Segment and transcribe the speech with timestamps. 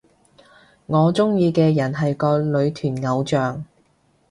[0.87, 3.63] 我鍾意嘅人係個女團偶像